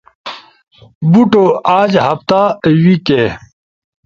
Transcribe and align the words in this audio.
بوٹو، 1.11 1.45
آج، 1.79 1.91
ہفتہ، 2.07 2.41
وی 2.83 2.95
کے، 3.07 3.23